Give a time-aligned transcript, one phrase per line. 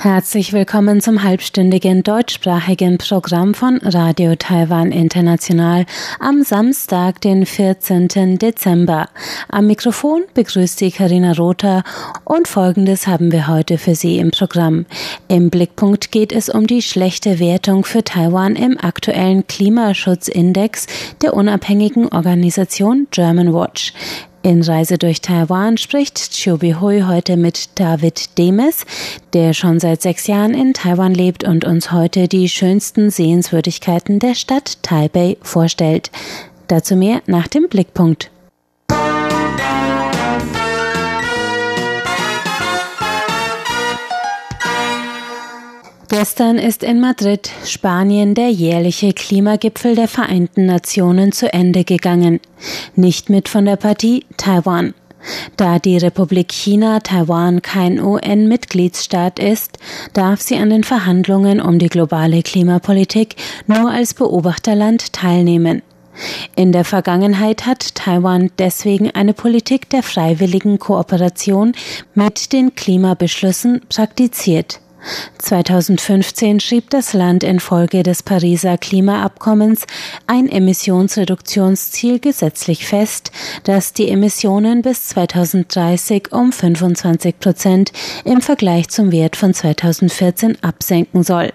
[0.00, 5.86] Herzlich willkommen zum halbstündigen deutschsprachigen Programm von Radio Taiwan International
[6.20, 8.38] am Samstag, den 14.
[8.38, 9.08] Dezember.
[9.48, 11.82] Am Mikrofon begrüßt Sie Karina Rother
[12.22, 14.86] und Folgendes haben wir heute für Sie im Programm.
[15.26, 20.86] Im Blickpunkt geht es um die schlechte Wertung für Taiwan im aktuellen Klimaschutzindex
[21.22, 23.92] der unabhängigen Organisation German Watch.
[24.42, 28.86] In Reise durch Taiwan spricht Chobi Hui heute mit David Demes,
[29.32, 34.34] der schon seit sechs Jahren in Taiwan lebt und uns heute die schönsten Sehenswürdigkeiten der
[34.34, 36.12] Stadt Taipei vorstellt.
[36.68, 38.30] Dazu mehr nach dem Blickpunkt.
[46.08, 52.40] Gestern ist in Madrid, Spanien, der jährliche Klimagipfel der Vereinten Nationen zu Ende gegangen.
[52.96, 54.94] Nicht mit von der Partie Taiwan.
[55.58, 59.78] Da die Republik China Taiwan kein UN-Mitgliedsstaat ist,
[60.14, 65.82] darf sie an den Verhandlungen um die globale Klimapolitik nur als Beobachterland teilnehmen.
[66.56, 71.72] In der Vergangenheit hat Taiwan deswegen eine Politik der freiwilligen Kooperation
[72.14, 74.80] mit den Klimabeschlüssen praktiziert.
[75.38, 79.86] 2015 schrieb das Land infolge des Pariser Klimaabkommens
[80.26, 83.30] ein Emissionsreduktionsziel gesetzlich fest,
[83.64, 87.92] das die Emissionen bis 2030 um 25 Prozent
[88.24, 91.52] im Vergleich zum Wert von 2014 absenken soll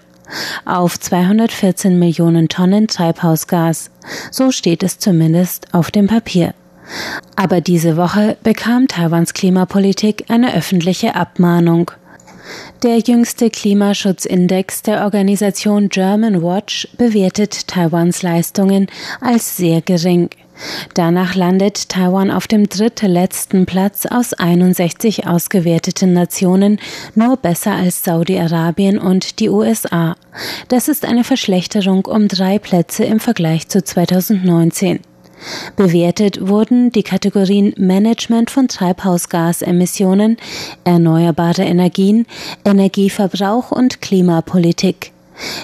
[0.64, 3.90] auf 214 Millionen Tonnen Treibhausgas.
[4.30, 6.54] So steht es zumindest auf dem Papier.
[7.36, 11.90] Aber diese Woche bekam Taiwans Klimapolitik eine öffentliche Abmahnung.
[12.82, 18.86] Der jüngste Klimaschutzindex der Organisation German Watch bewertet Taiwans Leistungen
[19.20, 20.30] als sehr gering.
[20.94, 26.78] Danach landet Taiwan auf dem drittletzten Platz aus 61 ausgewerteten Nationen,
[27.14, 30.16] nur besser als Saudi-Arabien und die USA.
[30.68, 35.00] Das ist eine Verschlechterung um drei Plätze im Vergleich zu 2019.
[35.76, 40.36] Bewertet wurden die Kategorien Management von Treibhausgasemissionen,
[40.84, 42.26] erneuerbare Energien,
[42.64, 45.12] Energieverbrauch und Klimapolitik.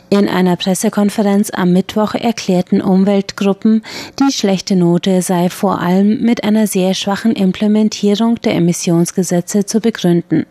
[0.09, 3.83] In einer Pressekonferenz am Mittwoch erklärten Umweltgruppen,
[4.19, 10.47] die schlechte Note sei vor allem mit einer sehr schwachen Implementierung der Emissionsgesetze zu begründen.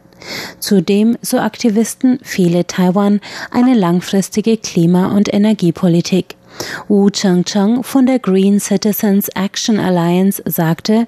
[0.59, 6.35] Zudem, so Aktivisten, fehle Taiwan eine langfristige Klima- und Energiepolitik.
[6.87, 11.07] Wu Chengcheng von der Green Citizens Action Alliance sagte,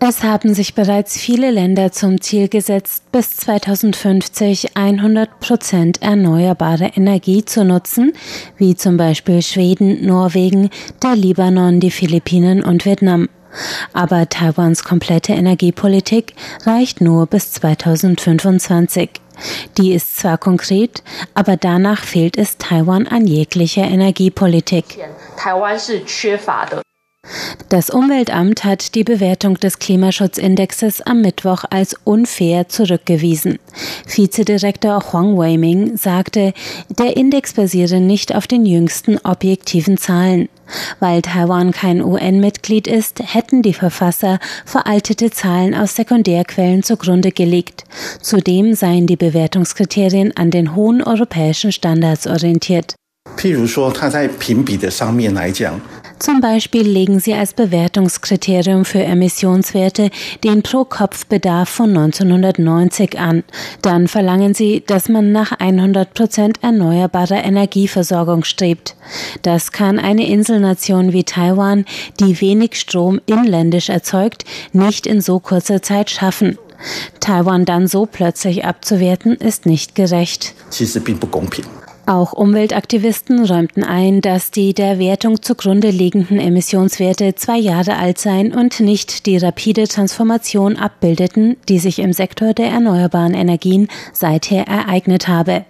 [0.00, 7.44] es haben sich bereits viele Länder zum Ziel gesetzt, bis 2050 100 Prozent erneuerbare Energie
[7.44, 8.14] zu nutzen,
[8.56, 10.70] wie zum Beispiel Schweden, Norwegen,
[11.02, 13.28] der Libanon, die Philippinen und Vietnam.
[13.92, 16.32] Aber Taiwans komplette Energiepolitik
[16.64, 19.10] reicht nur bis 2025.
[19.78, 21.02] Die ist zwar konkret,
[21.34, 24.98] aber danach fehlt es Taiwan an jeglicher Energiepolitik.
[27.68, 33.58] Das Umweltamt hat die Bewertung des Klimaschutzindexes am Mittwoch als unfair zurückgewiesen.
[34.06, 36.52] Vizedirektor Huang Weiming sagte,
[36.88, 40.48] der Index basiere nicht auf den jüngsten objektiven Zahlen.
[40.99, 47.85] Weil Taiwan kein UN-Mitglied ist, hätten die Verfasser veraltete Zahlen aus Sekundärquellen zugrunde gelegt.
[48.21, 52.95] Zudem seien die Bewertungskriterien an den hohen europäischen Standards orientiert.
[53.37, 55.79] 譬如说，它在评比的上面来讲
[56.22, 60.10] ，zum Beispiel legen sie als Bewertungskriterium für Emissionswerte
[60.44, 63.42] den Pro-Kopf-Bedarf von 1990 an.
[63.82, 68.94] Dann verlangen sie, dass man nach 100 Prozent erneuerbarer Energieversorgung strebt.
[69.42, 71.84] Das kann eine Inselnation wie Taiwan,
[72.20, 76.56] die wenig Strom inländisch erzeugt, nicht in so kurzer Zeit schaffen.
[77.18, 80.54] Taiwan dann so plötzlich abzuwerten, ist nicht gerecht.
[82.04, 88.52] Auch Umweltaktivisten räumten ein, dass die der Wertung zugrunde liegenden Emissionswerte zwei Jahre alt seien
[88.52, 95.28] und nicht die rapide Transformation abbildeten, die sich im Sektor der erneuerbaren Energien seither ereignet
[95.28, 95.64] habe.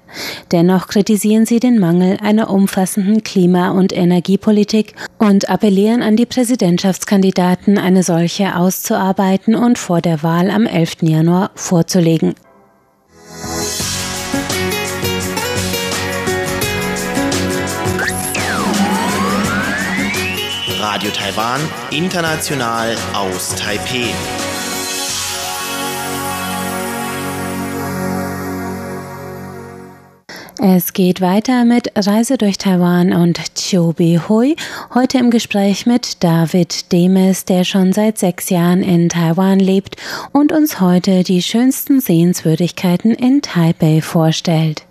[0.52, 7.76] Dennoch kritisieren sie den Mangel einer umfassenden Klima- und Energiepolitik und appellieren an die Präsidentschaftskandidaten,
[7.76, 11.02] eine solche auszuarbeiten und vor der Wahl am 11.
[11.02, 12.34] Januar vorzulegen.
[20.82, 21.60] Radio Taiwan,
[21.92, 24.10] international aus Taipeh.
[30.60, 34.56] Es geht weiter mit Reise durch Taiwan und Chobi Hui.
[34.92, 39.94] Heute im Gespräch mit David Demes, der schon seit sechs Jahren in Taiwan lebt
[40.32, 44.82] und uns heute die schönsten Sehenswürdigkeiten in Taipei vorstellt.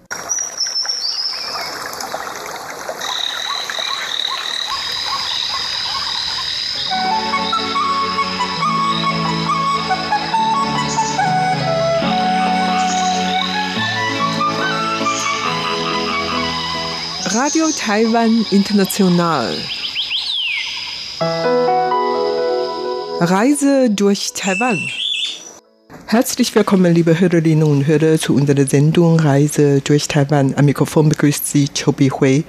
[17.62, 19.56] Radio Taiwan International.
[23.19, 24.80] Reise durch Taiwan.
[26.08, 30.56] Herzlich willkommen, liebe Hörerinnen und Hörer, zu unserer Sendung Reise durch Taiwan.
[30.56, 32.46] Am Mikrofon begrüßt Sie Chobi Hui.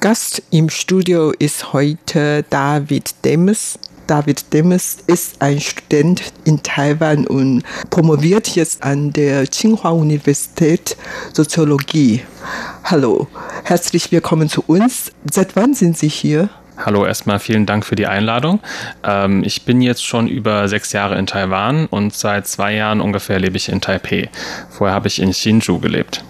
[0.00, 3.78] Gast im Studio ist heute David Demes.
[4.06, 10.96] David Demes ist ein Student in Taiwan und promoviert jetzt an der Tsinghua Universität
[11.32, 12.22] Soziologie.
[12.84, 13.26] Hallo,
[13.64, 15.10] herzlich willkommen zu uns.
[15.32, 16.48] Seit wann sind Sie hier?
[16.78, 18.60] Hallo, erstmal vielen Dank für die Einladung.
[19.02, 23.40] Ähm, ich bin jetzt schon über sechs Jahre in Taiwan und seit zwei Jahren ungefähr
[23.40, 24.28] lebe ich in Taipei.
[24.70, 26.22] Vorher habe ich in Hsinchu gelebt.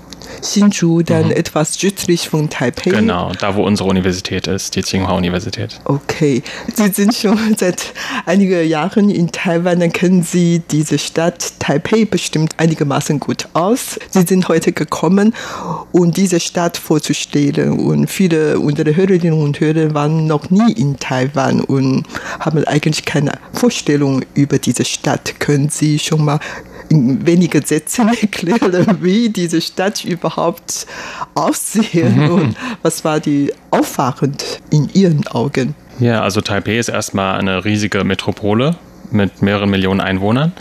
[0.43, 1.32] Hsinchu, dann mhm.
[1.32, 2.90] etwas südlich von Taipei.
[2.90, 5.81] Genau, da wo unsere Universität ist, die Tsinghua-Universität.
[5.84, 6.43] Okay,
[6.75, 7.93] Sie sind schon seit
[8.25, 13.99] einigen Jahren in Taiwan, dann kennen Sie diese Stadt Taipei bestimmt einigermaßen gut aus.
[14.11, 15.34] Sie sind heute gekommen,
[15.93, 21.61] um diese Stadt vorzustellen und viele unserer Hörerinnen und Hörer waren noch nie in Taiwan
[21.61, 22.05] und
[22.40, 25.40] haben eigentlich keine Vorstellung über diese Stadt.
[25.40, 26.40] Können Sie schon mal
[26.88, 30.86] in wenigen Sätzen erklären, wie diese Stadt überhaupt
[31.34, 32.30] aussehen mhm.
[32.30, 35.74] und was war die auffallend in Ihren Augen?
[35.98, 38.76] Ja, also Taipei ist erstmal eine riesige Metropole
[39.12, 40.53] mit mehreren Millionen Einwohnern.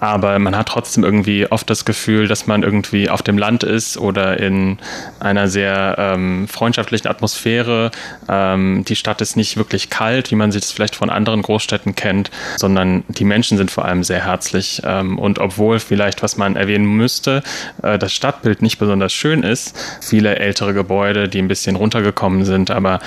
[0.00, 3.96] Aber man hat trotzdem irgendwie oft das Gefühl, dass man irgendwie auf dem Land ist
[3.98, 4.78] oder in
[5.20, 7.90] einer sehr ähm, freundschaftlichen Atmosphäre.
[8.28, 11.94] Ähm, die Stadt ist nicht wirklich kalt, wie man sich das vielleicht von anderen Großstädten
[11.94, 14.82] kennt, sondern die Menschen sind vor allem sehr herzlich.
[14.84, 17.42] Ähm, und obwohl vielleicht, was man erwähnen müsste,
[17.82, 22.70] äh, das Stadtbild nicht besonders schön ist, viele ältere Gebäude, die ein bisschen runtergekommen sind,
[22.70, 23.00] aber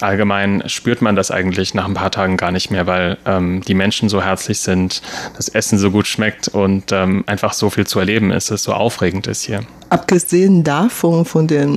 [0.00, 3.74] allgemein spürt man das eigentlich nach ein paar Tagen gar nicht mehr, weil ähm, die
[3.74, 5.02] Menschen so herzlich sind,
[5.36, 8.72] das Essen so gut schmeckt und ähm, einfach so viel zu erleben ist, es so
[8.72, 9.60] aufregend ist hier.
[9.88, 11.68] Abgesehen davon, von der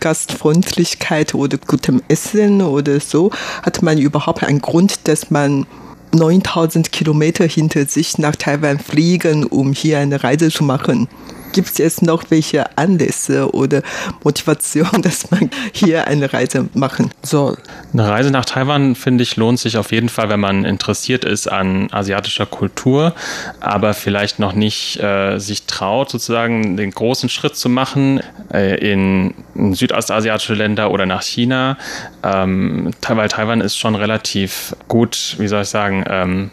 [0.00, 3.30] Gastfreundlichkeit oder gutem Essen oder so,
[3.62, 5.66] hat man überhaupt einen Grund, dass man
[6.14, 11.08] 9000 Kilometer hinter sich nach Taiwan fliegen, um hier eine Reise zu machen.
[11.52, 13.82] Gibt es jetzt noch welche Anlässe oder
[14.24, 17.58] Motivation, dass man hier eine Reise machen soll?
[17.92, 21.46] Eine Reise nach Taiwan, finde ich, lohnt sich auf jeden Fall, wenn man interessiert ist
[21.46, 23.14] an asiatischer Kultur,
[23.60, 28.20] aber vielleicht noch nicht äh, sich traut, sozusagen den großen Schritt zu machen
[28.52, 31.76] äh, in, in südostasiatische Länder oder nach China.
[32.22, 36.50] Ähm, weil Taiwan ist schon relativ gut, wie soll ich sagen, ähm,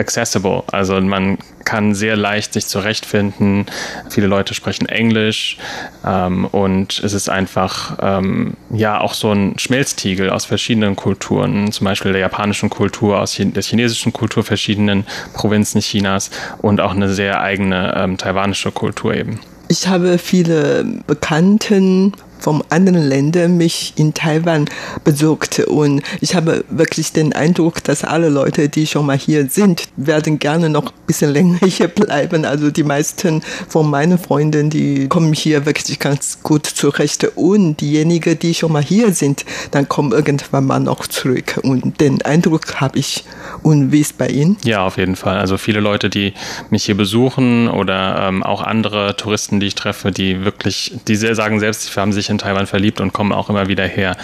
[0.00, 0.64] accessible.
[0.72, 3.66] Also man kann sehr leicht sich zurechtfinden.
[4.08, 5.58] Viele Leute sprechen Englisch
[6.04, 11.84] ähm, und es ist einfach ähm, ja auch so ein Schmelztiegel aus verschiedenen Kulturen, zum
[11.84, 17.40] Beispiel der japanischen Kultur, aus der chinesischen Kultur, verschiedenen Provinzen Chinas und auch eine sehr
[17.40, 19.38] eigene ähm, taiwanische Kultur eben.
[19.68, 24.66] Ich habe viele Bekannten von anderen Ländern mich in Taiwan
[25.04, 29.84] besucht und ich habe wirklich den Eindruck, dass alle Leute, die schon mal hier sind,
[29.96, 32.44] werden gerne noch ein bisschen länger hier bleiben.
[32.44, 38.38] Also die meisten von meinen Freunden, die kommen hier wirklich ganz gut zurecht und diejenigen,
[38.38, 42.98] die schon mal hier sind, dann kommen irgendwann mal noch zurück und den Eindruck habe
[42.98, 43.24] ich.
[43.62, 44.56] Und wie ist bei Ihnen?
[44.64, 45.38] Ja, auf jeden Fall.
[45.38, 46.32] Also viele Leute, die
[46.70, 51.60] mich hier besuchen oder ähm, auch andere Touristen, die ich treffe, die wirklich, die sagen
[51.60, 54.16] selbst, sie haben sich in Taiwan verliebt und kommen auch immer wieder her.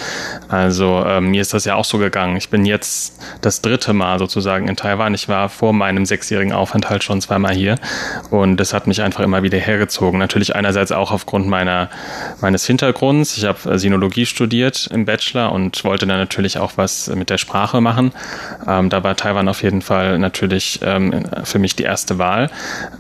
[0.49, 2.37] Also ähm, mir ist das ja auch so gegangen.
[2.37, 5.15] Ich bin jetzt das dritte Mal sozusagen in Taiwan.
[5.15, 7.77] Ich war vor meinem sechsjährigen Aufenthalt schon zweimal hier
[8.31, 10.19] und das hat mich einfach immer wieder hergezogen.
[10.19, 11.91] Natürlich einerseits auch aufgrund meiner,
[12.41, 13.37] meines Hintergrunds.
[13.37, 17.39] Ich habe äh, Sinologie studiert im Bachelor und wollte dann natürlich auch was mit der
[17.39, 18.13] Sprache machen.
[18.67, 22.51] Ähm, da war Taiwan auf jeden Fall natürlich ähm, für mich die erste Wahl,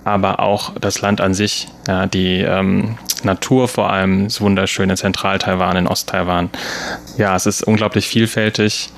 [0.04, 5.12] aber auch das Land an sich, ja, die ähm, Natur vor allem ist wunderschön in
[5.12, 6.50] Zentral-Taiwan, in Ost-Taiwan.
[7.18, 8.88] Ja, es ist unglaublich vielfältig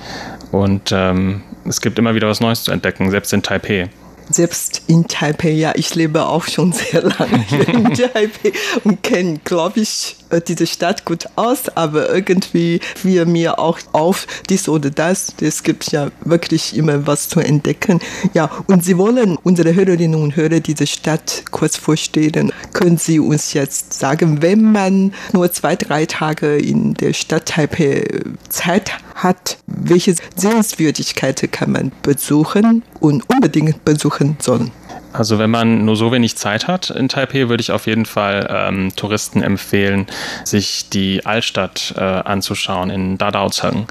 [0.51, 3.89] und ähm, es gibt immer wieder was Neues zu entdecken, selbst in Taipei.
[4.29, 8.53] selbst in Taipei, ja, ich lebe auch schon sehr lange hier in Taipei
[8.83, 10.15] und kenne, glaube ich,
[10.47, 15.33] diese Stadt gut aus, aber irgendwie fiel mir auch auf, dies oder das.
[15.41, 17.99] Es gibt ja wirklich immer was zu entdecken.
[18.33, 22.51] Ja, und Sie wollen unsere Hörerinnen und Hörer diese Stadt kurz vorstellen.
[22.73, 28.05] Können Sie uns jetzt sagen, wenn man nur zwei, drei Tage in der Stadt Taipei
[28.49, 34.71] Zeit hat, welche Sehenswürdigkeiten kann man besuchen und unbedingt besuchen sollen?
[35.11, 38.47] Also wenn man nur so wenig Zeit hat in Taipei, würde ich auf jeden Fall
[38.49, 40.07] ähm, Touristen empfehlen,
[40.43, 43.87] sich die Altstadt äh, anzuschauen in Dadaozheng,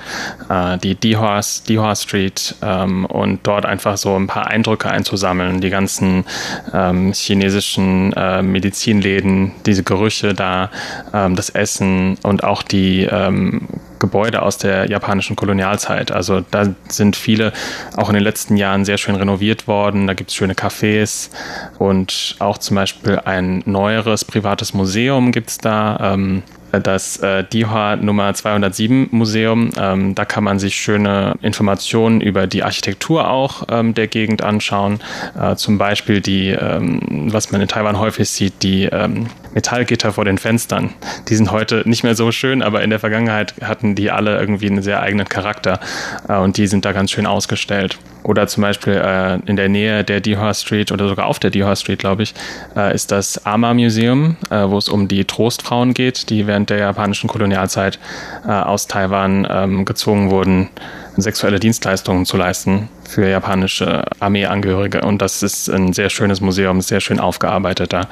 [0.49, 5.71] äh, die Dihua, Dihua Street ähm, und dort einfach so ein paar Eindrücke einzusammeln, die
[5.71, 6.25] ganzen
[6.73, 10.71] ähm, chinesischen äh, Medizinläden, diese Gerüche da,
[11.13, 13.67] ähm, das Essen und auch die ähm,
[13.99, 16.11] Gebäude aus der japanischen Kolonialzeit.
[16.11, 17.53] Also da sind viele
[17.97, 20.07] auch in den letzten Jahren sehr schön renoviert worden.
[20.07, 21.31] Da gibt es schöne Cafés
[21.79, 26.13] und auch zum Beispiel ein neueres privates Museum gibt es da.
[26.15, 29.71] Ähm, das äh, DIHA Nummer 207 Museum.
[29.79, 35.01] Ähm, da kann man sich schöne Informationen über die Architektur auch ähm, der Gegend anschauen.
[35.39, 37.01] Äh, zum Beispiel die, ähm,
[37.33, 40.91] was man in Taiwan häufig sieht, die ähm, Metallgitter vor den Fenstern.
[41.29, 44.67] Die sind heute nicht mehr so schön, aber in der Vergangenheit hatten die alle irgendwie
[44.67, 45.81] einen sehr eigenen Charakter
[46.29, 47.99] äh, und die sind da ganz schön ausgestellt.
[48.29, 51.75] Oder zum Beispiel äh, in der Nähe der Dihua Street oder sogar auf der Dihua
[51.77, 52.35] Street, glaube ich,
[52.77, 56.77] äh, ist das Ama Museum, äh, wo es um die Trostfrauen geht, die während der
[56.77, 57.99] japanischen Kolonialzeit
[58.47, 60.69] äh, aus Taiwan ähm, gezwungen wurden,
[61.17, 65.01] sexuelle Dienstleistungen zu leisten für japanische Armeeangehörige.
[65.01, 68.09] Und das ist ein sehr schönes Museum, sehr schön aufgearbeitet da.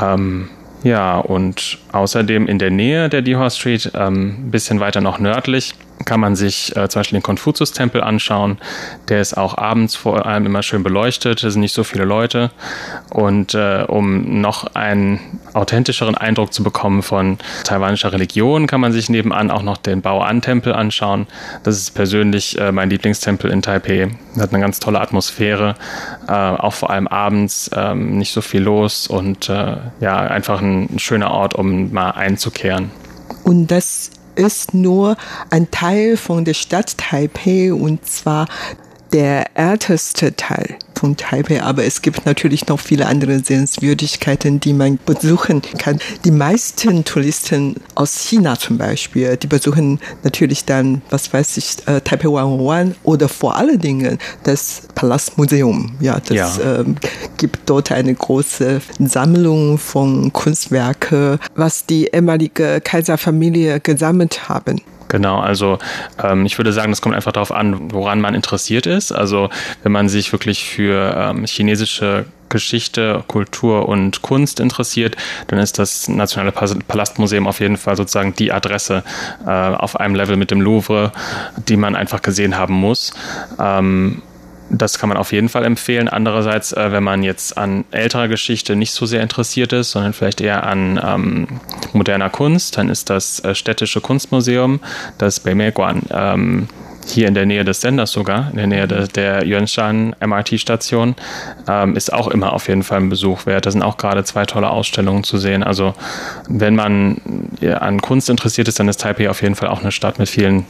[0.00, 0.50] Ähm,
[0.84, 5.74] ja, und außerdem in der Nähe der Dihua Street, ein ähm, bisschen weiter noch nördlich,
[6.04, 8.58] kann man sich äh, zum Beispiel den Konfuzius-Tempel anschauen.
[9.08, 12.50] Der ist auch abends vor allem immer schön beleuchtet, es sind nicht so viele Leute.
[13.10, 15.20] Und äh, um noch einen
[15.54, 20.72] authentischeren Eindruck zu bekommen von taiwanischer Religion, kann man sich nebenan auch noch den Bao-An-Tempel
[20.72, 21.26] anschauen.
[21.62, 24.10] Das ist persönlich äh, mein Lieblingstempel in Taipei.
[24.38, 25.74] Hat eine ganz tolle Atmosphäre,
[26.28, 30.94] äh, auch vor allem abends ähm, nicht so viel los und äh, ja, einfach ein,
[30.94, 32.90] ein schöner Ort, um mal einzukehren.
[33.44, 35.16] Und das ist nur
[35.50, 38.46] ein Teil von der Stadt Taipei und zwar
[39.12, 44.98] der älteste Teil von Taipei, aber es gibt natürlich noch viele andere Sehenswürdigkeiten, die man
[45.06, 46.00] besuchen kann.
[46.24, 52.00] Die meisten Touristen aus China zum Beispiel, die besuchen natürlich dann, was weiß ich, äh,
[52.00, 55.92] Taipei 101 oder vor allen Dingen das Palastmuseum.
[56.00, 56.80] Ja, das ja.
[56.80, 56.96] Ähm,
[57.36, 64.80] gibt dort eine große Sammlung von Kunstwerken, was die ehemalige Kaiserfamilie gesammelt haben.
[65.08, 65.78] Genau, also
[66.22, 69.10] ähm, ich würde sagen, das kommt einfach darauf an, woran man interessiert ist.
[69.10, 69.48] Also
[69.82, 75.16] wenn man sich wirklich für ähm, chinesische Geschichte, Kultur und Kunst interessiert,
[75.48, 79.02] dann ist das Nationale Palastmuseum auf jeden Fall sozusagen die Adresse
[79.46, 81.12] äh, auf einem Level mit dem Louvre,
[81.68, 83.12] die man einfach gesehen haben muss.
[83.58, 84.22] Ähm,
[84.70, 86.08] das kann man auf jeden Fall empfehlen.
[86.08, 90.40] Andererseits, äh, wenn man jetzt an älterer Geschichte nicht so sehr interessiert ist, sondern vielleicht
[90.40, 91.46] eher an ähm,
[91.92, 94.80] moderner Kunst, dann ist das äh, Städtische Kunstmuseum,
[95.16, 96.68] das Beimeguan, ähm,
[97.06, 101.14] hier in der Nähe des Senders sogar, in der Nähe der, der Yuanshan MRT-Station,
[101.66, 103.64] ähm, ist auch immer auf jeden Fall ein Besuch wert.
[103.64, 105.62] Da sind auch gerade zwei tolle Ausstellungen zu sehen.
[105.62, 105.94] Also
[106.48, 107.16] wenn man
[107.80, 110.66] an Kunst interessiert ist, dann ist Taipei auf jeden Fall auch eine Stadt mit vielen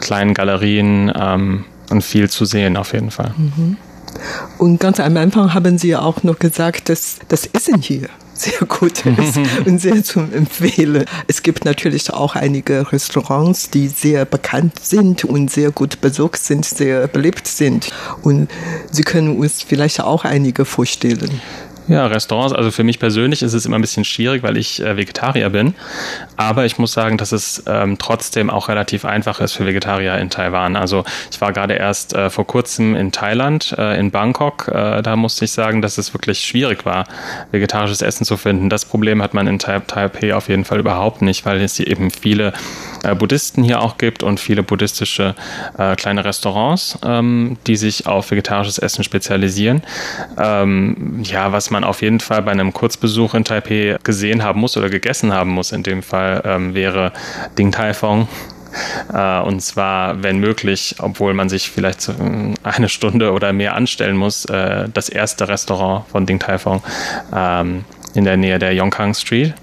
[0.00, 3.34] kleinen Galerien, ähm, und viel zu sehen auf jeden Fall.
[3.36, 3.76] Mhm.
[4.58, 8.08] Und ganz am Anfang haben Sie ja auch noch gesagt, dass das Essen hier
[8.40, 11.04] sehr gut ist und sehr zu empfehlen.
[11.26, 16.64] Es gibt natürlich auch einige Restaurants, die sehr bekannt sind und sehr gut besucht sind,
[16.64, 17.92] sehr beliebt sind.
[18.22, 18.50] Und
[18.90, 21.40] Sie können uns vielleicht auch einige vorstellen.
[21.90, 24.96] Ja, Restaurants, also für mich persönlich ist es immer ein bisschen schwierig, weil ich äh,
[24.96, 25.74] Vegetarier bin.
[26.36, 30.30] Aber ich muss sagen, dass es ähm, trotzdem auch relativ einfach ist für Vegetarier in
[30.30, 30.76] Taiwan.
[30.76, 34.68] Also ich war gerade erst äh, vor kurzem in Thailand, äh, in Bangkok.
[34.68, 37.06] Äh, da musste ich sagen, dass es wirklich schwierig war,
[37.50, 38.70] vegetarisches Essen zu finden.
[38.70, 42.12] Das Problem hat man in Taipei auf jeden Fall überhaupt nicht, weil es hier eben
[42.12, 42.52] viele
[43.02, 45.34] äh, Buddhisten hier auch gibt und viele buddhistische
[45.78, 49.82] äh, kleine Restaurants, ähm, die sich auf vegetarisches Essen spezialisieren.
[50.38, 54.76] Ähm, ja, was man auf jeden Fall bei einem Kurzbesuch in Taipei gesehen haben muss
[54.76, 57.12] oder gegessen haben muss, in dem Fall ähm, wäre
[57.58, 58.28] Ding Tai Fong.
[59.12, 62.08] Uh, und zwar, wenn möglich, obwohl man sich vielleicht
[62.62, 66.80] eine Stunde oder mehr anstellen muss, das erste Restaurant von Ding Tai Fong
[67.34, 69.54] ähm, in der Nähe der Yongkang Street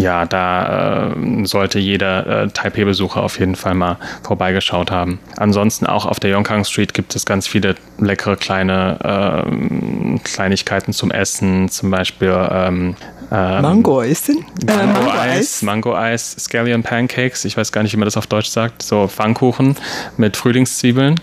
[0.00, 5.18] ja, da äh, sollte jeder äh, Taipei-Besucher auf jeden Fall mal vorbeigeschaut haben.
[5.36, 11.10] Ansonsten auch auf der Yongkang Street gibt es ganz viele leckere kleine äh, Kleinigkeiten zum
[11.10, 12.96] Essen, zum Beispiel ähm,
[13.30, 14.28] ähm, Mango-Eis.
[14.28, 14.34] Äh,
[14.66, 19.06] Mango-Eis, Mango-Eis, Scallion Pancakes, ich weiß gar nicht, wie man das auf Deutsch sagt, so
[19.06, 19.76] Pfannkuchen
[20.16, 21.20] mit Frühlingszwiebeln.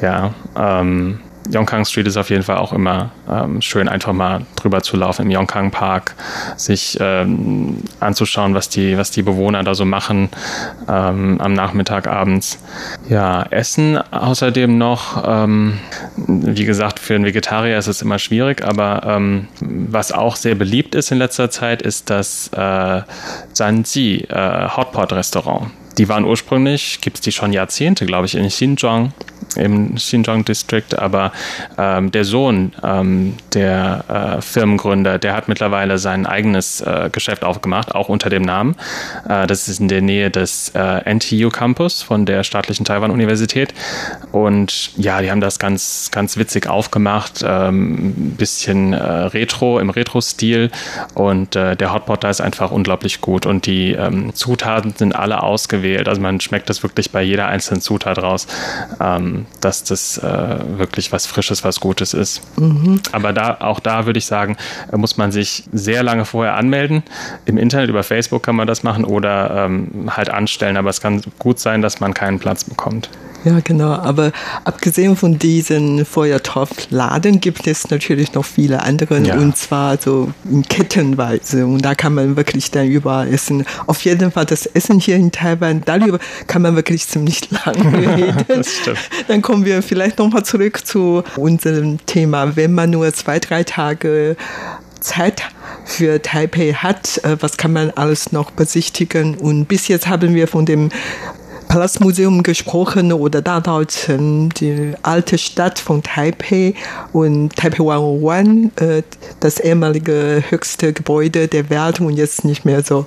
[0.00, 1.20] Ja, ähm,
[1.50, 5.22] Yongkang Street ist auf jeden Fall auch immer ähm, schön, einfach mal drüber zu laufen
[5.22, 6.14] im Yongkang Park,
[6.56, 10.28] sich ähm, anzuschauen, was die, was die Bewohner da so machen
[10.88, 12.58] ähm, am Nachmittag, abends.
[13.08, 15.78] Ja, Essen außerdem noch, ähm,
[16.16, 20.94] wie gesagt, für einen Vegetarier ist es immer schwierig, aber ähm, was auch sehr beliebt
[20.94, 23.02] ist in letzter Zeit, ist das äh,
[23.52, 25.70] Zanji äh, Hotpot Restaurant.
[25.98, 29.12] Die waren ursprünglich, gibt es die schon Jahrzehnte, glaube ich, in Xinjiang
[29.56, 31.32] im Xinjiang District, aber
[31.76, 37.94] ähm, der Sohn ähm, der äh, Firmengründer, der hat mittlerweile sein eigenes äh, Geschäft aufgemacht,
[37.94, 38.76] auch unter dem Namen.
[39.28, 43.74] Äh, das ist in der Nähe des äh, NTU Campus von der staatlichen Taiwan-Universität.
[44.30, 50.70] Und ja, die haben das ganz, ganz witzig aufgemacht, ähm, bisschen äh, Retro, im Retro-Stil.
[51.14, 53.46] Und äh, der Hotpot da ist einfach unglaublich gut.
[53.46, 55.81] Und die ähm, Zutaten sind alle ausgewählt.
[56.06, 58.46] Also man schmeckt das wirklich bei jeder einzelnen Zutat raus.
[59.00, 62.42] Ähm, dass das äh, wirklich was Frisches, was Gutes ist.
[62.58, 63.00] Mhm.
[63.12, 64.56] Aber da, auch da würde ich sagen,
[64.92, 67.02] äh, muss man sich sehr lange vorher anmelden.
[67.44, 70.76] Im Internet, über Facebook kann man das machen oder ähm, halt anstellen.
[70.76, 73.10] Aber es kann gut sein, dass man keinen Platz bekommt.
[73.44, 73.92] Ja, genau.
[73.92, 74.32] Aber
[74.64, 79.36] abgesehen von diesen Feuertopfladen gibt es natürlich noch viele andere ja.
[79.36, 81.66] und zwar so in Kettenweise.
[81.66, 83.64] Und da kann man wirklich dann überall essen.
[83.86, 88.44] Auf jeden Fall das Essen hier in Taiwan, darüber kann man wirklich ziemlich lange reden.
[88.48, 88.98] das stimmt.
[89.28, 92.56] Dann kommen wir vielleicht nochmal zurück zu unserem Thema.
[92.56, 94.36] Wenn man nur zwei, drei Tage
[95.00, 95.42] Zeit
[95.84, 99.36] für Taipei hat, äh, was kann man alles noch besichtigen?
[99.36, 100.90] Und bis jetzt haben wir von dem
[101.72, 106.74] Palastmuseum gesprochen oder Dadaochen, die alte Stadt von Taipei
[107.14, 109.02] und Taipei 101, äh,
[109.40, 113.06] das ehemalige höchste Gebäude der Welt und jetzt nicht mehr so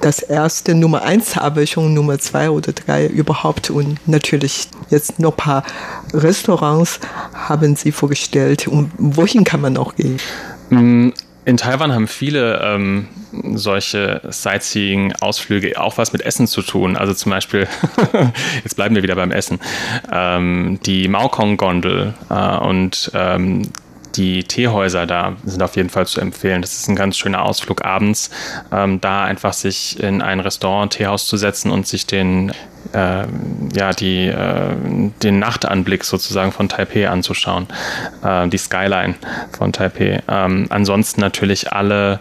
[0.00, 5.34] das erste Nummer eins, aber schon Nummer zwei oder drei überhaupt und natürlich jetzt noch
[5.34, 5.64] ein paar
[6.12, 6.98] Restaurants
[7.32, 10.18] haben sie vorgestellt und wohin kann man noch gehen?
[11.46, 13.08] In Taiwan haben viele ähm,
[13.54, 16.96] solche Sightseeing-Ausflüge auch was mit Essen zu tun.
[16.96, 17.68] Also zum Beispiel,
[18.64, 19.60] jetzt bleiben wir wieder beim Essen,
[20.10, 23.62] ähm, die Maokong-Gondel äh, und ähm,
[24.16, 26.62] die Teehäuser da sind auf jeden Fall zu empfehlen.
[26.62, 28.30] Das ist ein ganz schöner Ausflug abends,
[28.72, 32.52] ähm, da einfach sich in ein Restaurant, Teehaus zu setzen und sich den
[32.92, 33.24] äh,
[33.74, 34.76] ja, die, äh,
[35.22, 37.66] den Nachtanblick sozusagen von Taipei anzuschauen,
[38.22, 39.14] äh, die Skyline
[39.56, 40.22] von Taipei.
[40.28, 42.20] Ähm, ansonsten natürlich alle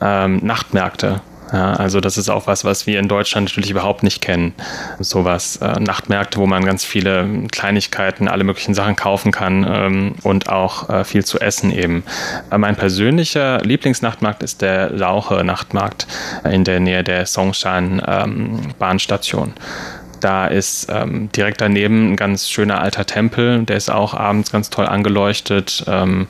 [0.00, 1.20] ähm, Nachtmärkte
[1.52, 4.54] ja, also das ist auch was, was wir in Deutschland natürlich überhaupt nicht kennen.
[4.98, 10.48] Sowas, äh, Nachtmärkte, wo man ganz viele Kleinigkeiten, alle möglichen Sachen kaufen kann ähm, und
[10.48, 12.04] auch äh, viel zu essen eben.
[12.50, 16.06] Äh, mein persönlicher Lieblingsnachtmarkt ist der Lauche Nachtmarkt
[16.44, 19.54] in der Nähe der Songshan ähm, Bahnstation.
[20.20, 24.68] Da ist ähm, direkt daneben ein ganz schöner alter Tempel, der ist auch abends ganz
[24.68, 25.84] toll angeleuchtet.
[25.86, 26.26] Ähm,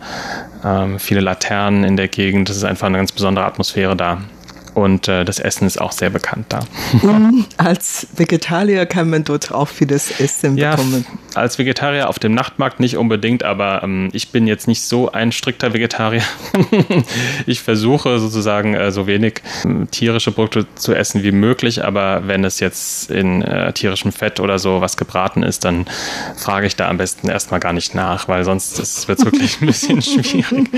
[0.65, 2.49] ähm, viele Laternen in der Gegend.
[2.49, 4.19] Das ist einfach eine ganz besondere Atmosphäre da.
[4.79, 6.61] Und äh, das Essen ist auch sehr bekannt da.
[7.03, 11.05] Und als Vegetarier kann man dort auch vieles Essen ja, bekommen.
[11.35, 15.33] Als Vegetarier auf dem Nachtmarkt nicht unbedingt, aber ähm, ich bin jetzt nicht so ein
[15.33, 16.23] strikter Vegetarier.
[17.47, 22.45] ich versuche sozusagen äh, so wenig äh, tierische Produkte zu essen wie möglich, aber wenn
[22.45, 25.87] es jetzt in äh, tierischem Fett oder so was gebraten ist, dann
[26.37, 29.67] frage ich da am besten erstmal gar nicht nach, weil sonst wird es wirklich ein
[29.67, 30.71] bisschen schwierig.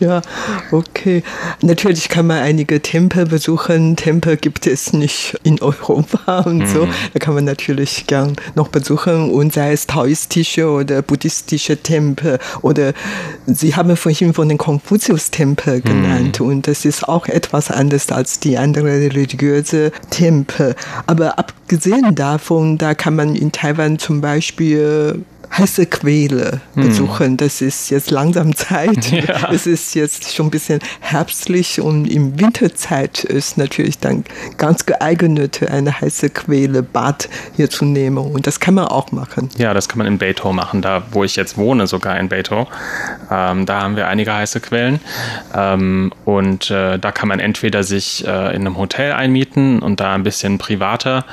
[0.00, 0.22] Ja,
[0.70, 1.22] okay.
[1.62, 3.96] Natürlich kann man einige Tempel besuchen.
[3.96, 6.66] Tempel gibt es nicht in Europa und mhm.
[6.66, 6.88] so.
[7.12, 12.92] Da kann man natürlich gern noch besuchen und sei es taoistische oder buddhistische Tempel oder
[13.46, 16.46] Sie haben vorhin von den Konfuzius-Tempel genannt mhm.
[16.46, 20.76] und das ist auch etwas anders als die anderen religiöse Tempel.
[21.08, 25.24] Aber abgesehen davon, da kann man in Taiwan zum Beispiel
[25.56, 26.82] heiße Quelle hm.
[26.82, 27.26] besuchen.
[27.26, 27.36] Hm.
[27.36, 28.86] Das ist jetzt langsam Zeit.
[29.16, 29.50] Ja.
[29.50, 34.24] Es ist jetzt schon ein bisschen herbstlich und im Winterzeit ist natürlich dann
[34.58, 38.18] ganz geeignet, eine heiße Quelle Bad hier zu nehmen.
[38.18, 39.48] Und das kann man auch machen.
[39.56, 42.68] Ja, das kann man in Beito machen, da wo ich jetzt wohne, sogar in Beito.
[43.30, 45.00] Ähm, da haben wir einige heiße Quellen.
[45.54, 50.14] Ähm, und äh, da kann man entweder sich äh, in einem Hotel einmieten und da
[50.14, 51.24] ein bisschen privater,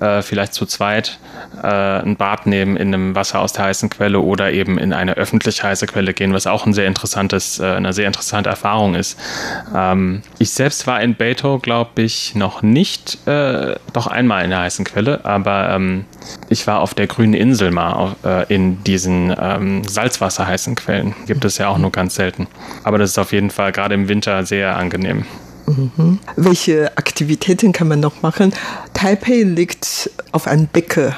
[0.00, 1.18] äh, vielleicht zu zweit,
[1.62, 4.92] äh, ein Bad nehmen in einem Wasser aus der private heiße Quelle oder eben in
[4.92, 8.94] eine öffentliche heiße Quelle gehen, was auch ein sehr interessantes, äh, eine sehr interessante Erfahrung
[8.94, 9.18] ist.
[9.74, 14.60] Ähm, ich selbst war in Beito, glaube ich, noch nicht, äh, doch einmal in der
[14.60, 16.04] heißen Quelle, aber ähm,
[16.48, 21.14] ich war auf der grünen Insel mal auf, äh, in diesen ähm, Salzwasser heißen Quellen.
[21.26, 22.46] Gibt es ja auch nur ganz selten.
[22.84, 25.24] Aber das ist auf jeden Fall gerade im Winter sehr angenehm.
[25.66, 26.18] Mhm.
[26.36, 28.52] Welche Aktivitäten kann man noch machen?
[28.94, 31.14] Taipei liegt auf einem Becken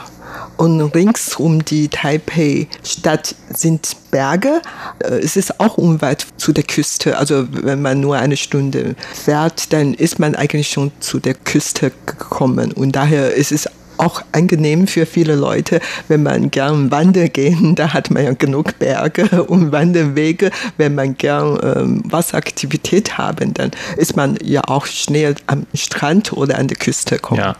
[0.56, 4.62] und rings um die Taipei-Stadt sind Berge.
[5.00, 7.18] Äh, es ist auch unweit zu der Küste.
[7.18, 11.92] Also wenn man nur eine Stunde fährt, dann ist man eigentlich schon zu der Küste
[12.06, 12.72] gekommen.
[12.72, 17.92] Und daher ist es auch angenehm für viele Leute, wenn man gern wandern gehen, da
[17.92, 20.50] hat man ja genug Berge und Wanderwege.
[20.76, 26.58] Wenn man gern ähm, Wasseraktivität haben, dann ist man ja auch schnell am Strand oder
[26.58, 27.40] an der Küste kommen.
[27.40, 27.56] Ja,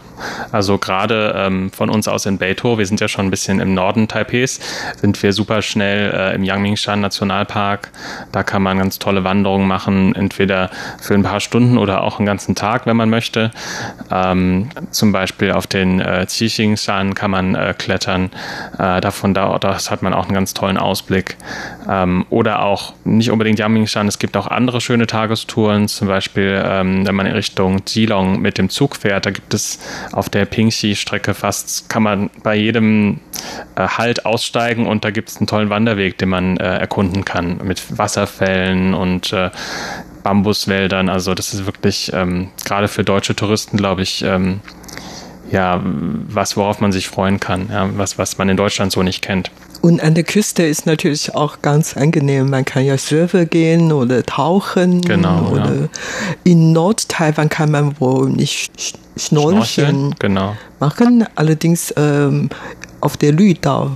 [0.51, 3.73] also gerade ähm, von uns aus in Beito, wir sind ja schon ein bisschen im
[3.73, 4.59] Norden Taipehs,
[4.99, 7.91] sind wir super schnell äh, im Yangmingshan Nationalpark.
[8.31, 10.69] Da kann man ganz tolle Wanderungen machen, entweder
[10.99, 13.51] für ein paar Stunden oder auch einen ganzen Tag, wenn man möchte.
[14.11, 18.31] Ähm, zum Beispiel auf den äh, Qixingshan kann man äh, klettern.
[18.77, 21.37] Äh, davon da, das hat man auch einen ganz tollen Ausblick.
[21.89, 27.05] Ähm, oder auch nicht unbedingt Yangmingshan, es gibt auch andere schöne Tagestouren, zum Beispiel ähm,
[27.05, 29.79] wenn man in Richtung Geelong mit dem Zug fährt, da gibt es
[30.11, 33.19] auf der Pingxi-Strecke fast, kann man bei jedem
[33.75, 37.59] äh, Halt aussteigen und da gibt es einen tollen Wanderweg, den man äh, erkunden kann
[37.63, 39.51] mit Wasserfällen und äh,
[40.23, 41.07] Bambuswäldern.
[41.07, 44.59] Also das ist wirklich ähm, gerade für deutsche Touristen, glaube ich, ähm,
[45.51, 49.21] ja, was, worauf man sich freuen kann, ja, was, was man in Deutschland so nicht
[49.21, 49.51] kennt.
[49.81, 52.49] Und an der Küste ist natürlich auch ganz angenehm.
[52.49, 55.01] Man kann ja surfen gehen oder tauchen.
[55.01, 55.49] Genau.
[55.51, 55.87] Oder ja.
[56.43, 60.57] in Nord-Taiwan kann man wohl nicht Schnorcheln, genau.
[60.79, 61.25] machen.
[61.35, 62.49] Allerdings ähm,
[62.99, 63.91] auf der Lüdau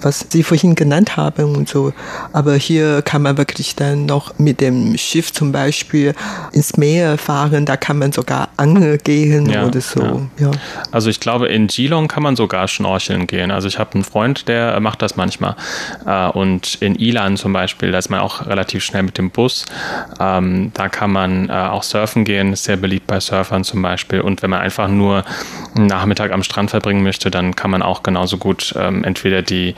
[0.00, 1.92] was Sie vorhin genannt haben und so.
[2.32, 6.14] Aber hier kann man wirklich dann noch mit dem Schiff zum Beispiel
[6.52, 10.26] ins Meer fahren, da kann man sogar angeln gehen ja, oder so.
[10.38, 10.50] Ja.
[10.92, 13.50] Also ich glaube, in Geelong kann man sogar schnorcheln gehen.
[13.50, 15.56] Also ich habe einen Freund, der macht das manchmal.
[16.06, 19.66] Äh, und in Ilan zum Beispiel, da ist man auch relativ schnell mit dem Bus.
[20.20, 24.20] Ähm, da kann man äh, auch surfen gehen, ist sehr beliebt bei Surfern zum Beispiel.
[24.20, 25.24] Und wenn man einfach nur
[25.74, 29.74] einen Nachmittag am Strand verbringen möchte, dann kann man auch genauso gut ähm, entweder die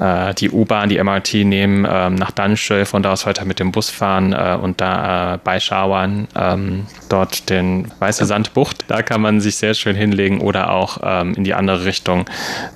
[0.00, 3.72] äh, die U-Bahn, die MRT nehmen, ähm, nach Danshui, von da aus weiter mit dem
[3.72, 9.20] Bus fahren äh, und da äh, bei Shawan ähm, dort den Weiße Sandbucht, da kann
[9.20, 12.26] man sich sehr schön hinlegen oder auch ähm, in die andere Richtung.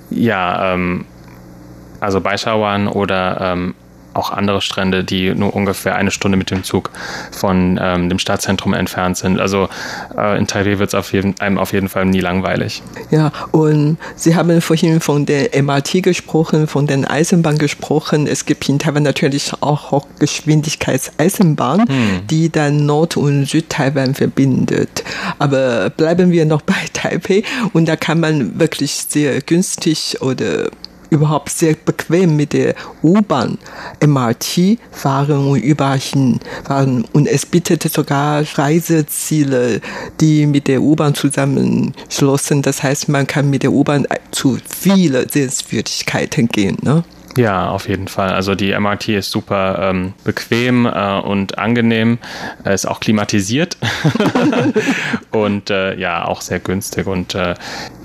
[0.09, 1.05] Ja, ähm,
[1.99, 3.75] also bei Shawan oder ähm,
[4.13, 6.91] auch andere Strände, die nur ungefähr eine Stunde mit dem Zug
[7.31, 9.39] von ähm, dem Stadtzentrum entfernt sind.
[9.39, 9.69] Also
[10.17, 12.83] äh, in Taipei wird es einem auf jeden Fall nie langweilig.
[13.09, 18.27] Ja, und Sie haben vorhin von der MRT gesprochen, von den Eisenbahn gesprochen.
[18.27, 22.27] Es gibt in Taiwan natürlich auch Hochgeschwindigkeitseisenbahn, hm.
[22.29, 25.03] die dann Nord- und Südtaiwan verbindet.
[25.39, 27.43] Aber bleiben wir noch bei Taipei
[27.73, 30.69] und da kann man wirklich sehr günstig oder
[31.11, 33.59] überhaupt sehr bequem mit der U-Bahn,
[34.03, 37.05] MRT fahren und überall hinfahren.
[37.13, 39.81] Und es bietet sogar Reiseziele,
[40.19, 42.61] die mit der U-Bahn zusammenschlossen.
[42.63, 46.77] Das heißt, man kann mit der U-Bahn zu vielen Sehenswürdigkeiten gehen.
[46.81, 47.03] Ne?
[47.37, 48.31] Ja, auf jeden Fall.
[48.31, 52.17] Also die MRT ist super ähm, bequem äh, und angenehm,
[52.65, 53.77] äh, ist auch klimatisiert
[55.31, 57.07] und äh, ja, auch sehr günstig.
[57.07, 57.55] Und äh,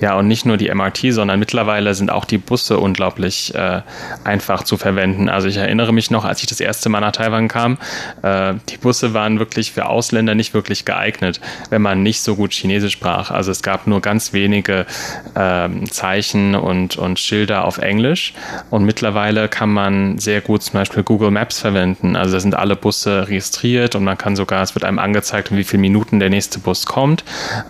[0.01, 3.83] ja, und nicht nur die MRT, sondern mittlerweile sind auch die Busse unglaublich äh,
[4.23, 5.29] einfach zu verwenden.
[5.29, 7.79] Also ich erinnere mich noch, als ich das erste Mal nach Taiwan kam,
[8.23, 12.53] äh, die Busse waren wirklich für Ausländer nicht wirklich geeignet, wenn man nicht so gut
[12.53, 13.33] Chinesisch sprach.
[13.33, 14.87] Also es gab nur ganz wenige
[15.35, 18.33] ähm, Zeichen und, und Schilder auf Englisch
[18.71, 22.17] und mittlerweile mittlerweile kann man sehr gut zum Beispiel Google Maps verwenden.
[22.17, 25.57] Also da sind alle Busse registriert und man kann sogar, es wird einem angezeigt, in
[25.57, 27.25] wie viele Minuten der nächste Bus kommt.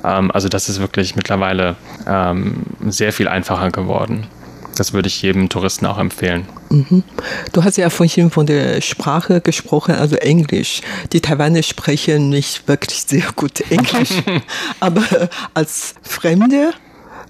[0.05, 4.27] Ähm, also das ist wirklich mittlerweile ähm, sehr viel einfacher geworden.
[4.77, 6.47] Das würde ich jedem Touristen auch empfehlen.
[6.69, 7.05] Mhm.
[7.53, 10.81] Du hast ja vorhin von der Sprache gesprochen, also Englisch.
[11.13, 14.11] Die Taiwaner sprechen nicht wirklich sehr gut Englisch,
[14.81, 15.05] aber
[15.55, 16.73] als Fremde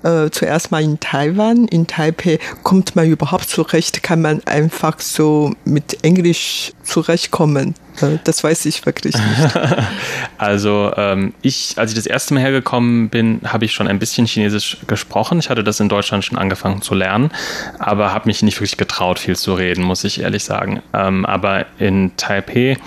[0.06, 4.02] äh, zuerst mal in Taiwan, in Taipei, kommt man überhaupt zurecht?
[4.02, 7.74] Kann man einfach so mit Englisch zurechtkommen?
[8.00, 9.56] Äh, das weiß ich wirklich nicht.
[10.38, 14.26] also ähm, ich, als ich das erste Mal hergekommen bin, habe ich schon ein bisschen
[14.26, 15.38] Chinesisch gesprochen.
[15.38, 17.30] Ich hatte das in Deutschland schon angefangen zu lernen,
[17.78, 20.82] aber habe mich nicht wirklich getraut, viel zu reden, muss ich ehrlich sagen.
[20.92, 22.78] Ähm, aber in Taipei,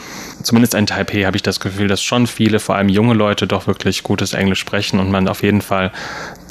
[0.44, 3.68] zumindest in Taipei, habe ich das Gefühl, dass schon viele, vor allem junge Leute, doch
[3.68, 5.92] wirklich gutes Englisch sprechen und man auf jeden Fall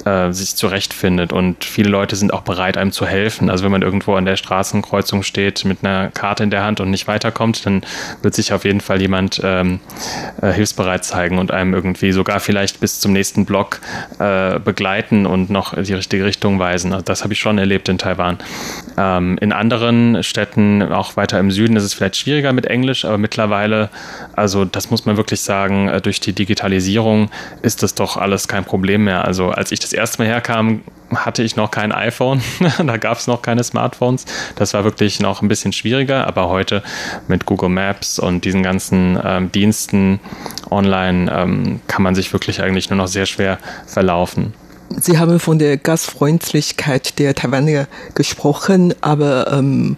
[0.05, 3.51] äh, sich zurechtfindet und viele Leute sind auch bereit, einem zu helfen.
[3.51, 6.91] Also wenn man irgendwo an der Straßenkreuzung steht mit einer Karte in der Hand und
[6.91, 7.83] nicht weiterkommt, dann
[8.23, 9.81] wird sich auf jeden Fall jemand ähm,
[10.41, 13.81] äh, hilfsbereit zeigen und einem irgendwie sogar vielleicht bis zum nächsten Block
[14.19, 16.93] äh, begleiten und noch die richtige Richtung weisen.
[16.93, 18.39] Also das habe ich schon erlebt in Taiwan.
[18.97, 23.19] Ähm, in anderen Städten, auch weiter im Süden, ist es vielleicht schwieriger mit Englisch, aber
[23.19, 23.78] mittlerweile,
[24.35, 27.31] also das muss man wirklich sagen, äh, durch die Digitalisierung
[27.63, 29.25] ist das doch alles kein Problem mehr.
[29.25, 30.83] Also als ich das erste Mal herkam,
[31.15, 32.43] hatte ich noch kein iPhone,
[32.85, 34.27] da gab es noch keine Smartphones.
[34.57, 36.83] Das war wirklich noch ein bisschen schwieriger, aber heute
[37.29, 40.21] mit Google Maps und diesen ganzen ähm, Diensten
[40.71, 44.53] online ähm, kann man sich wirklich eigentlich nur noch sehr schwer verlaufen.
[44.97, 49.97] Sie haben von der Gastfreundlichkeit der Taiwaner gesprochen, aber ähm,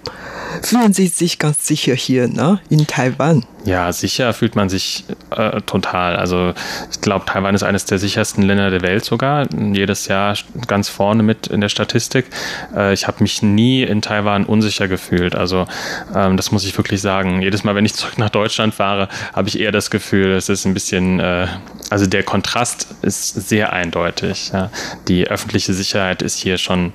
[0.63, 3.47] fühlen Sie sich ganz sicher hier ne, in Taiwan?
[3.65, 5.05] Ja, sicher fühlt man sich
[5.37, 6.17] äh, total.
[6.17, 6.55] Also
[6.91, 9.47] ich glaube, Taiwan ist eines der sichersten Länder der Welt sogar.
[9.73, 10.35] Jedes Jahr
[10.67, 12.27] ganz vorne mit in der Statistik.
[12.75, 15.35] Äh, ich habe mich nie in Taiwan unsicher gefühlt.
[15.35, 15.67] Also
[16.15, 17.43] ähm, das muss ich wirklich sagen.
[17.43, 20.65] Jedes Mal, wenn ich zurück nach Deutschland fahre, habe ich eher das Gefühl, es ist
[20.65, 21.47] ein bisschen, äh,
[21.91, 24.51] also der Kontrast ist sehr eindeutig.
[24.53, 24.71] Ja.
[25.09, 26.93] Die öffentliche Sicherheit ist hier schon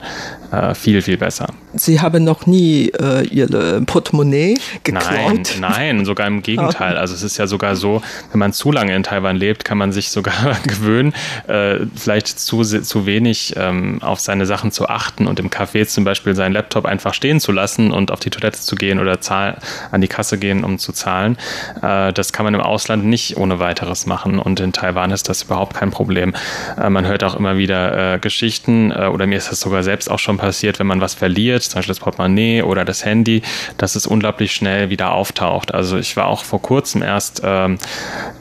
[0.52, 1.48] äh, viel, viel besser.
[1.74, 5.14] Sie haben noch nie äh, Ihre Portemonnaie geklaut?
[5.14, 6.55] Nein, nein, sogar im Gegenteil.
[6.86, 9.92] Also es ist ja sogar so, wenn man zu lange in Taiwan lebt, kann man
[9.92, 11.14] sich sogar gewöhnen,
[11.48, 16.04] äh, vielleicht zu, zu wenig ähm, auf seine Sachen zu achten und im Café zum
[16.04, 19.58] Beispiel seinen Laptop einfach stehen zu lassen und auf die Toilette zu gehen oder zahl
[19.92, 21.38] an die Kasse gehen, um zu zahlen.
[21.82, 25.44] Äh, das kann man im Ausland nicht ohne weiteres machen und in Taiwan ist das
[25.44, 26.34] überhaupt kein Problem.
[26.80, 30.10] Äh, man hört auch immer wieder äh, Geschichten äh, oder mir ist das sogar selbst
[30.10, 33.42] auch schon passiert, wenn man was verliert, zum Beispiel das Portemonnaie oder das Handy,
[33.78, 35.74] dass es unglaublich schnell wieder auftaucht.
[35.74, 37.78] Also ich war auch vor kurzem erst ähm,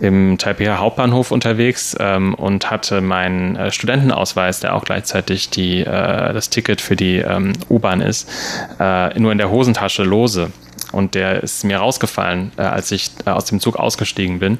[0.00, 6.32] im Taipei Hauptbahnhof unterwegs ähm, und hatte meinen äh, Studentenausweis, der auch gleichzeitig die, äh,
[6.32, 8.30] das Ticket für die ähm, U-Bahn ist,
[8.78, 10.50] äh, nur in der Hosentasche lose
[10.94, 14.58] und der ist mir rausgefallen, äh, als ich äh, aus dem Zug ausgestiegen bin.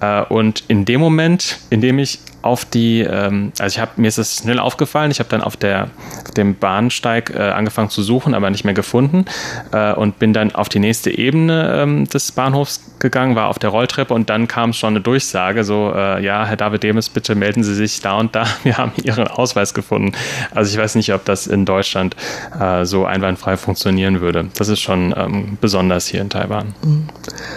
[0.00, 4.08] Äh, und in dem Moment, in dem ich auf die, ähm, also ich habe mir
[4.08, 5.88] ist es schnell aufgefallen, ich habe dann auf der
[6.24, 9.24] auf dem Bahnsteig äh, angefangen zu suchen, aber nicht mehr gefunden
[9.72, 13.70] äh, und bin dann auf die nächste Ebene ähm, des Bahnhofs gegangen, war auf der
[13.70, 17.62] Rolltreppe und dann kam schon eine Durchsage, so äh, ja, Herr David Demes, bitte melden
[17.62, 20.12] Sie sich da und da, wir haben Ihren Ausweis gefunden.
[20.54, 22.16] Also ich weiß nicht, ob das in Deutschland
[22.58, 24.48] äh, so einwandfrei funktionieren würde.
[24.56, 26.74] Das ist schon ähm, besonders hier in Taiwan.
[26.82, 27.08] Mhm.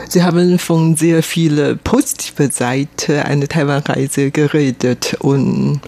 [0.10, 5.82] Sie haben von sehr vielen positiven Seiten einer Taiwan-Reise geredet geredet und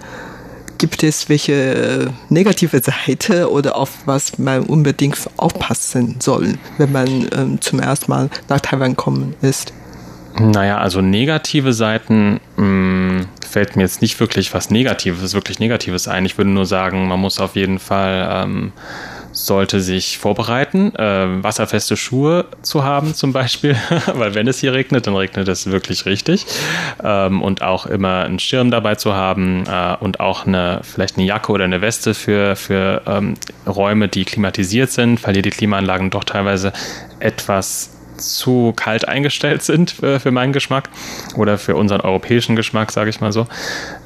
[0.77, 7.61] gibt es welche negative Seite oder auf was man unbedingt aufpassen soll, wenn man ähm,
[7.61, 9.73] zum ersten Mal nach Taiwan kommen ist?
[10.37, 16.09] Naja, also negative Seiten mh, hm, fällt mir jetzt nicht wirklich was Negatives, wirklich Negatives
[16.09, 16.25] ein.
[16.25, 18.73] Ich würde nur sagen, man muss auf jeden Fall ähm,
[19.35, 23.75] sollte sich vorbereiten, äh, wasserfeste Schuhe zu haben zum Beispiel,
[24.13, 26.45] weil wenn es hier regnet, dann regnet es wirklich richtig.
[27.03, 31.25] Ähm, und auch immer einen Schirm dabei zu haben äh, und auch eine, vielleicht eine
[31.25, 33.35] Jacke oder eine Weste für, für ähm,
[33.67, 36.71] Räume, die klimatisiert sind, weil hier die Klimaanlagen doch teilweise
[37.19, 40.89] etwas zu kalt eingestellt sind für, für meinen Geschmack
[41.35, 43.47] oder für unseren europäischen Geschmack, sage ich mal so.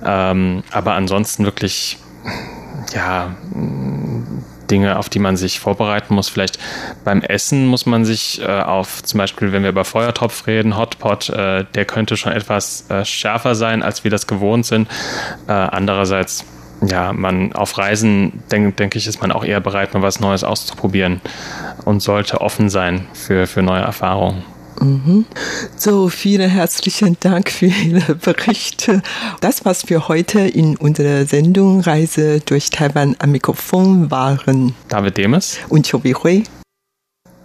[0.03, 1.99] Ähm, aber ansonsten wirklich,
[2.95, 3.35] ja,
[4.69, 6.29] Dinge, auf die man sich vorbereiten muss.
[6.29, 6.59] Vielleicht
[7.03, 11.29] beim Essen muss man sich äh, auf, zum Beispiel, wenn wir über Feuertopf reden, Hotpot,
[11.29, 14.87] äh, der könnte schon etwas äh, schärfer sein, als wir das gewohnt sind.
[15.47, 16.45] Äh, andererseits,
[16.81, 20.43] ja, man auf Reisen, denke denk ich, ist man auch eher bereit, mal was Neues
[20.43, 21.21] auszuprobieren
[21.85, 24.43] und sollte offen sein für, für neue Erfahrungen.
[24.79, 25.25] Mhm.
[25.75, 29.01] So, vielen herzlichen Dank für Ihre Berichte.
[29.41, 34.75] Das, was wir heute in unserer Sendung Reise durch Taiwan am Mikrofon waren.
[34.87, 36.43] David Demes und Chobi Hui.